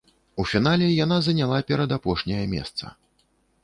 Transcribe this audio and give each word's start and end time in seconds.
У 0.39 0.45
фінале 0.53 0.87
яна 1.05 1.19
заняла 1.27 1.61
перадапошняе 1.71 2.45
месца. 2.59 2.85